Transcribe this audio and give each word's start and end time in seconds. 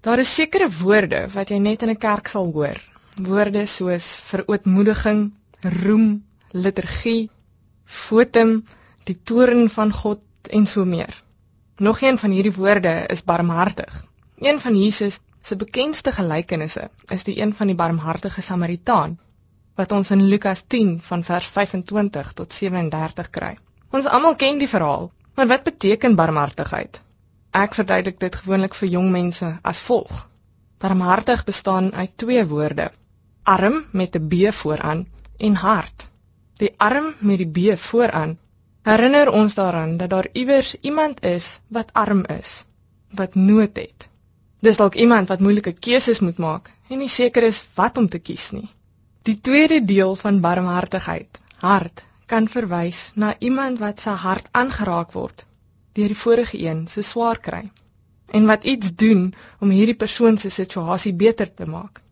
Daar 0.00 0.18
is 0.18 0.34
sekere 0.34 0.66
woorde 0.72 1.26
wat 1.32 1.50
jy 1.52 1.58
net 1.60 1.82
in 1.84 1.90
'n 1.92 2.02
kerk 2.04 2.28
sal 2.32 2.52
hoor. 2.52 2.78
Woorde 3.20 3.66
soos 3.66 4.06
verootmoediging, 4.28 5.20
roem, 5.82 6.24
liturgie, 6.50 7.30
fotum, 7.84 8.64
die 9.04 9.18
toorn 9.30 9.68
van 9.68 9.92
God 9.92 10.20
en 10.50 10.66
so 10.66 10.84
meer. 10.84 11.22
Nog 11.76 12.00
een 12.00 12.18
van 12.18 12.30
hierdie 12.30 12.52
woorde 12.52 12.94
is 13.08 13.24
barmhartig. 13.24 14.06
Een 14.38 14.60
van 14.60 14.78
Jesus 14.78 15.18
se 15.42 15.56
bekendste 15.56 16.12
gelykenisse 16.12 16.90
is 17.08 17.24
die 17.24 17.40
een 17.42 17.54
van 17.54 17.66
die 17.66 17.76
barmhartige 17.76 18.40
Samaritaan 18.40 19.18
wat 19.74 19.92
ons 19.92 20.10
in 20.10 20.24
Lukas 20.28 20.64
10 20.66 21.00
van 21.00 21.24
vers 21.24 21.46
25 21.46 22.32
tot 22.32 22.52
37 22.52 23.30
kry. 23.30 23.58
Ons 23.90 24.06
almal 24.06 24.36
ken 24.36 24.58
die 24.58 24.68
verhaal, 24.68 25.12
maar 25.34 25.46
wat 25.46 25.62
beteken 25.62 26.14
barmhartigheid? 26.14 27.02
Ek 27.58 27.74
verduidelik 27.74 28.20
dit 28.22 28.36
gewoonlik 28.38 28.76
vir 28.78 28.88
jong 28.88 29.08
mense 29.10 29.46
as 29.66 29.78
volg. 29.82 30.18
Barmhartig 30.78 31.40
bestaan 31.44 31.88
uit 31.92 32.12
twee 32.22 32.44
woorde: 32.46 32.92
arm 33.42 33.80
met 33.90 34.14
'n 34.14 34.28
B 34.28 34.52
vooraan 34.54 35.06
en 35.36 35.54
hart. 35.54 36.08
Die 36.62 36.70
arm 36.76 37.14
met 37.18 37.38
die 37.38 37.50
B 37.74 37.78
vooraan 37.78 38.38
herinner 38.82 39.30
ons 39.30 39.54
daaraan 39.54 39.96
dat 39.96 40.10
daar 40.10 40.28
iewers 40.32 40.76
iemand 40.80 41.24
is 41.24 41.60
wat 41.68 41.92
arm 41.92 42.24
is, 42.24 42.64
wat 43.10 43.34
nood 43.34 43.76
het. 43.76 44.08
Dis 44.60 44.76
dalk 44.76 44.94
iemand 44.94 45.28
wat 45.28 45.40
moeilike 45.40 45.72
keuses 45.72 46.20
moet 46.20 46.38
maak 46.38 46.70
en 46.88 46.98
nie 46.98 47.08
seker 47.08 47.42
is 47.42 47.66
wat 47.74 47.98
om 47.98 48.08
te 48.08 48.18
kies 48.18 48.50
nie. 48.50 48.70
Die 49.22 49.40
tweede 49.40 49.84
deel 49.84 50.16
van 50.16 50.40
barmhartigheid, 50.40 51.40
hart, 51.56 52.04
kan 52.26 52.48
verwys 52.48 53.10
na 53.14 53.34
iemand 53.38 53.78
wat 53.78 54.00
se 54.00 54.10
hart 54.10 54.48
aangeraak 54.52 55.12
word 55.12 55.48
deur 55.98 56.12
die 56.12 56.22
vorige 56.22 56.58
een 56.62 56.86
se 56.88 57.02
swaar 57.02 57.38
kry 57.46 57.64
en 58.38 58.46
wat 58.46 58.64
iets 58.64 58.94
doen 58.94 59.22
om 59.58 59.70
hierdie 59.74 59.98
persoon 60.02 60.36
se 60.38 60.50
situasie 60.50 61.12
beter 61.12 61.54
te 61.54 61.66
maak. 61.66 62.02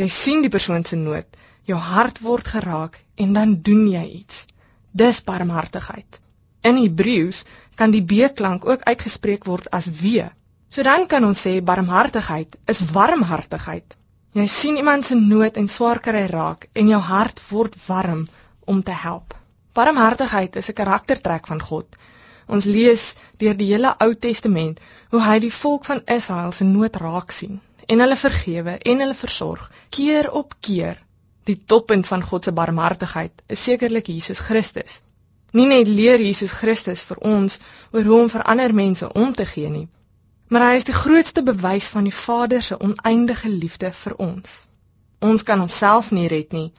Jy 0.00 0.08
sien 0.12 0.44
die 0.44 0.52
persoon 0.52 0.84
se 0.84 0.96
nood, 0.96 1.26
jou 1.68 1.78
hart 1.80 2.20
word 2.24 2.48
geraak 2.48 2.96
en 3.16 3.32
dan 3.36 3.58
doen 3.68 3.84
jy 3.92 4.04
iets. 4.20 4.46
Dis 4.92 5.20
barmhartigheid. 5.24 6.20
In 6.64 6.80
Hebreëus 6.80 7.44
kan 7.76 7.92
die 7.92 8.02
B-klank 8.04 8.64
ook 8.64 8.88
uitgespreek 8.88 9.44
word 9.44 9.68
as 9.70 9.90
wee. 10.00 10.24
So 10.72 10.82
dan 10.82 11.06
kan 11.06 11.24
ons 11.24 11.44
sê 11.46 11.58
barmhartigheid 11.60 12.56
is 12.72 12.82
warmhartigheid. 12.92 13.96
Jy 14.36 14.46
sien 14.52 14.76
iemand 14.76 15.06
se 15.06 15.16
nood 15.16 15.56
en 15.56 15.68
swaar 15.68 16.00
kry 16.00 16.26
raak 16.32 16.68
en 16.72 16.88
jou 16.88 17.00
hart 17.00 17.40
word 17.50 17.76
warm 17.86 18.26
om 18.64 18.82
te 18.82 18.96
help. 19.04 19.36
Barmhartigheid 19.76 20.56
is 20.56 20.68
'n 20.70 20.80
karaktertrek 20.80 21.46
van 21.46 21.62
God 21.62 21.96
Ons 22.46 22.64
lees 22.64 23.14
deur 23.42 23.56
die 23.58 23.72
hele 23.72 23.94
Ou 24.04 24.12
Testament 24.14 24.82
hoe 25.10 25.22
hy 25.22 25.38
die 25.42 25.54
volk 25.54 25.88
van 25.88 26.04
Israel 26.18 26.52
se 26.52 26.64
nood 26.64 26.96
raak 27.02 27.34
sien 27.34 27.58
en 27.86 28.02
hulle 28.02 28.18
vergewe 28.18 28.76
en 28.92 29.02
hulle 29.02 29.14
versorg 29.14 29.66
keer 29.96 30.30
op 30.30 30.54
keer. 30.60 31.02
Die 31.46 31.58
toppunt 31.72 32.06
van 32.06 32.22
God 32.22 32.44
se 32.44 32.52
barmhartigheid 32.52 33.42
is 33.46 33.62
sekerlik 33.62 34.08
Jesus 34.10 34.42
Christus. 34.42 35.00
Nie 35.52 35.66
net 35.70 35.86
leer 35.88 36.22
Jesus 36.22 36.54
Christus 36.60 37.02
vir 37.06 37.22
ons 37.34 37.58
oor 37.92 38.08
hoe 38.08 38.20
om 38.22 38.30
vir 38.32 38.46
ander 38.54 38.74
mense 38.74 39.10
om 39.12 39.32
te 39.34 39.46
gee 39.46 39.70
nie, 39.70 39.86
maar 40.50 40.66
hy 40.68 40.74
is 40.80 40.88
die 40.88 40.96
grootste 40.96 41.42
bewys 41.46 41.88
van 41.94 42.06
die 42.06 42.14
Vader 42.14 42.62
se 42.62 42.78
oneindige 42.88 43.50
liefde 43.50 43.92
vir 44.02 44.18
ons. 44.26 44.66
Ons 45.22 45.46
kan 45.46 45.62
onsself 45.62 46.10
nie 46.12 46.28
red 46.28 46.52
nie, 46.52 46.72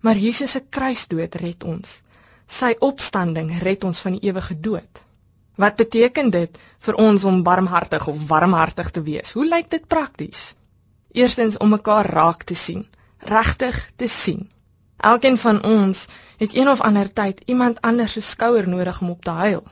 maar 0.00 0.16
Jesus 0.16 0.56
se 0.56 0.64
kruisdood 0.76 1.40
red 1.40 1.64
ons. 1.64 2.00
Sy 2.46 2.74
opstanding 2.80 3.52
red 3.64 3.84
ons 3.84 4.00
van 4.04 4.16
die 4.16 4.28
ewige 4.28 4.56
dood. 4.68 5.04
Wat 5.60 5.76
beteken 5.76 6.30
dit 6.32 6.58
vir 6.86 6.96
ons 7.04 7.24
om 7.28 7.42
barmhartig 7.44 8.06
of 8.08 8.20
warmhartig 8.28 8.90
te 8.96 9.02
wees? 9.04 9.32
Hoe 9.36 9.44
lyk 9.44 9.66
dit 9.70 9.86
prakties? 9.94 10.44
Eerstens 11.12 11.58
om 11.60 11.68
mekaar 11.74 12.06
raak 12.08 12.46
te 12.48 12.54
sien, 12.56 12.86
regtig 13.32 13.80
te 13.96 14.08
sien. 14.08 14.46
Elkeen 15.10 15.36
van 15.42 15.58
ons 15.64 16.06
het 16.40 16.54
een 16.56 16.68
of 16.68 16.80
ander 16.80 17.10
tyd 17.12 17.42
iemand 17.44 17.80
anders 17.80 18.12
se 18.16 18.22
skouer 18.24 18.68
nodig 18.68 19.00
om 19.00 19.10
op 19.10 19.24
te 19.24 19.34
huil. 19.40 19.62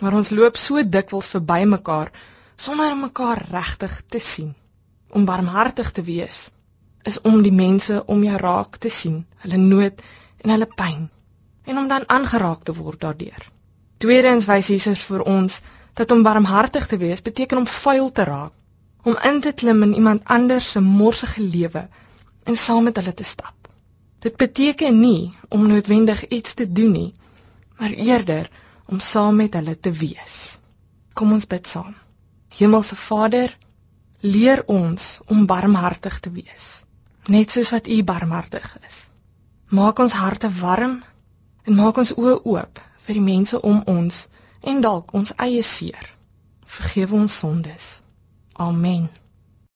Maar 0.00 0.16
ons 0.20 0.30
loop 0.30 0.56
so 0.56 0.84
dikwels 0.96 1.28
verby 1.34 1.58
mekaar 1.68 2.12
sonder 2.56 2.92
om 2.92 3.04
mekaar 3.04 3.42
regtig 3.50 3.98
te 4.08 4.20
sien. 4.28 4.54
Om 5.10 5.24
barmhartig 5.24 5.90
te 5.92 6.04
wees 6.06 6.46
is 7.02 7.20
om 7.20 7.42
die 7.42 7.52
mense 7.52 8.00
om 8.06 8.24
jou 8.24 8.38
raak 8.40 8.80
te 8.82 8.90
sien, 8.90 9.20
hulle 9.44 9.60
nood 9.60 10.00
en 10.44 10.54
hulle 10.54 10.70
pyn 10.80 11.04
en 11.66 11.78
om 11.82 11.92
dan 11.92 12.08
aangeraak 12.16 12.64
te 12.64 12.74
word 12.80 13.00
daardeur. 13.04 13.50
Tweedens 13.96 14.44
wys 14.44 14.68
Jesus 14.68 15.02
vir 15.08 15.22
ons 15.24 15.62
dat 15.96 16.10
om 16.12 16.22
barmhartig 16.24 16.86
te 16.86 16.98
wees 17.00 17.22
beteken 17.24 17.62
om 17.62 17.66
vuil 17.66 18.10
te 18.12 18.24
raak, 18.28 18.52
om 19.08 19.16
in 19.24 19.40
te 19.40 19.52
klim 19.56 19.82
in 19.86 19.94
iemand 19.94 20.24
anders 20.24 20.70
se 20.70 20.80
morsige 20.84 21.40
lewe 21.42 21.86
en 22.44 22.56
saam 22.56 22.84
met 22.84 22.96
hulle 23.00 23.14
te 23.14 23.24
stap. 23.24 23.70
Dit 24.20 24.36
beteken 24.36 25.00
nie 25.00 25.32
om 25.48 25.64
noodwendig 25.68 26.26
iets 26.28 26.54
te 26.54 26.66
doen 26.72 26.92
nie, 26.92 27.12
maar 27.78 27.90
eerder 27.90 28.50
om 28.86 29.00
saam 29.00 29.36
met 29.40 29.54
hulle 29.54 29.76
te 29.80 29.92
wees. 29.92 30.58
Kom 31.14 31.32
ons 31.32 31.46
bid 31.46 31.66
saam. 31.66 31.94
Hemelse 32.58 32.96
Vader, 32.96 33.56
leer 34.20 34.62
ons 34.66 35.20
om 35.26 35.46
barmhartig 35.46 36.20
te 36.20 36.32
wees, 36.32 36.84
net 37.32 37.50
soos 37.50 37.72
wat 37.72 37.88
U 37.88 38.02
barmhartig 38.04 38.66
is. 38.86 39.06
Maak 39.68 39.98
ons 40.04 40.12
harte 40.12 40.52
warm 40.60 41.00
en 41.64 41.80
maak 41.80 41.96
ons 42.04 42.12
oë 42.16 42.36
oop 42.44 42.84
vir 43.06 43.18
die 43.18 43.26
mense 43.26 43.60
om 43.62 43.82
ons 43.86 44.26
en 44.66 44.80
dalk 44.84 45.14
ons 45.14 45.32
eie 45.46 45.62
seer. 45.62 46.10
Vergewe 46.66 47.14
ons 47.22 47.38
sondes. 47.38 47.86
Amen. 48.52 49.08